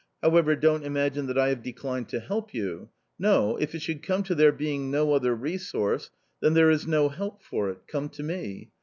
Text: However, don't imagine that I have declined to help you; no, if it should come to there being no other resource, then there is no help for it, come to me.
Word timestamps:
However, 0.23 0.55
don't 0.55 0.83
imagine 0.83 1.27
that 1.27 1.37
I 1.37 1.49
have 1.49 1.61
declined 1.61 2.09
to 2.09 2.19
help 2.19 2.55
you; 2.55 2.89
no, 3.19 3.55
if 3.57 3.75
it 3.75 3.83
should 3.83 4.01
come 4.01 4.23
to 4.23 4.33
there 4.33 4.51
being 4.51 4.89
no 4.89 5.13
other 5.13 5.35
resource, 5.35 6.09
then 6.39 6.55
there 6.55 6.71
is 6.71 6.87
no 6.87 7.09
help 7.09 7.43
for 7.43 7.69
it, 7.69 7.85
come 7.85 8.09
to 8.09 8.23
me. 8.23 8.71